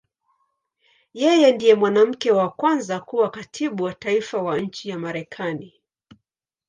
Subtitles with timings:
[1.21, 5.81] Yeye ndiye mwanamke wa kwanza kuwa Katibu wa Taifa wa nchi ya Marekani.